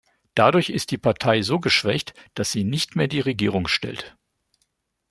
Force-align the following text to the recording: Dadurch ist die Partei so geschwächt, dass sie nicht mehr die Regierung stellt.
Dadurch 0.33 0.71
ist 0.71 0.89
die 0.89 0.97
Partei 0.97 1.43
so 1.43 1.59
geschwächt, 1.59 2.15
dass 2.33 2.51
sie 2.51 2.63
nicht 2.63 2.95
mehr 2.95 3.07
die 3.07 3.19
Regierung 3.19 3.67
stellt. 3.67 4.17